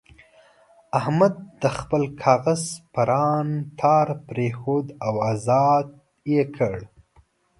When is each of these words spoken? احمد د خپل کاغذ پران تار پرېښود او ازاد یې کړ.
احمد 0.99 1.33
د 1.61 1.63
خپل 1.77 2.03
کاغذ 2.23 2.63
پران 2.93 3.47
تار 3.79 4.07
پرېښود 4.29 4.85
او 5.07 5.15
ازاد 5.31 5.87
یې 6.33 6.41
کړ. 6.55 6.73